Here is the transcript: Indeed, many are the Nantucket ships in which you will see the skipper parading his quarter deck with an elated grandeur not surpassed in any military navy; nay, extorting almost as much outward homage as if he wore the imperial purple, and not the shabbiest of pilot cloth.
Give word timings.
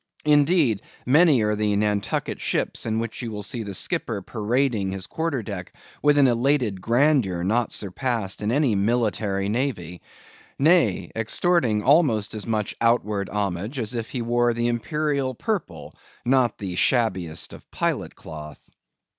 Indeed, 0.25 0.81
many 1.05 1.43
are 1.43 1.55
the 1.55 1.75
Nantucket 1.75 2.41
ships 2.41 2.87
in 2.87 2.97
which 2.97 3.21
you 3.21 3.29
will 3.29 3.43
see 3.43 3.61
the 3.61 3.75
skipper 3.75 4.23
parading 4.23 4.89
his 4.89 5.05
quarter 5.05 5.43
deck 5.43 5.73
with 6.01 6.17
an 6.17 6.25
elated 6.25 6.81
grandeur 6.81 7.43
not 7.43 7.71
surpassed 7.71 8.41
in 8.41 8.51
any 8.51 8.73
military 8.73 9.47
navy; 9.47 10.01
nay, 10.57 11.11
extorting 11.15 11.83
almost 11.83 12.33
as 12.33 12.47
much 12.47 12.75
outward 12.81 13.29
homage 13.29 13.77
as 13.77 13.93
if 13.93 14.09
he 14.09 14.23
wore 14.23 14.55
the 14.55 14.69
imperial 14.69 15.35
purple, 15.35 15.93
and 16.25 16.31
not 16.31 16.57
the 16.57 16.73
shabbiest 16.73 17.53
of 17.53 17.69
pilot 17.69 18.15
cloth. 18.15 18.71